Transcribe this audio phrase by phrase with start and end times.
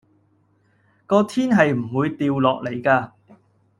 [1.05, 3.11] 個天係唔會掉落嚟㗎